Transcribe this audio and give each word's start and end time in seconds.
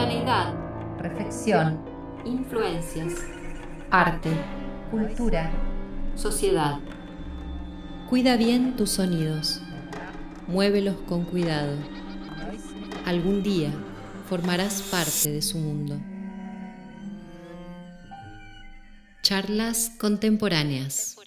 Actualidad. 0.00 0.54
Reflexión. 0.98 1.84
Influencias. 2.24 3.12
Arte. 3.90 4.30
Cultura. 4.90 5.52
Sociedad. 6.14 6.78
Cuida 8.08 8.38
bien 8.38 8.76
tus 8.76 8.92
sonidos. 8.92 9.60
Muévelos 10.46 10.96
con 11.06 11.24
cuidado. 11.24 11.76
Algún 13.04 13.42
día 13.42 13.74
formarás 14.26 14.80
parte 14.80 15.32
de 15.32 15.42
su 15.42 15.58
mundo. 15.58 16.00
Charlas 19.20 19.92
contemporáneas. 20.00 21.18